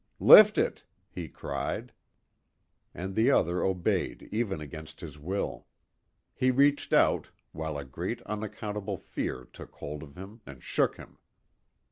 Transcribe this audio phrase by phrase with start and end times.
[0.19, 1.93] "Lift it," he cried.
[2.91, 5.67] And the other obeyed even against his will.
[6.33, 11.19] He reached out, while a great unaccountable fear took hold of him and shook him.